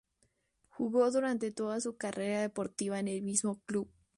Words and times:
Jugó 0.69 1.11
durante 1.11 1.51
toda 1.51 1.79
su 1.79 1.95
carrera 1.95 2.41
deportiva 2.41 2.99
en 2.99 3.07
el 3.07 3.21
mismo 3.21 3.61
club. 3.67 3.87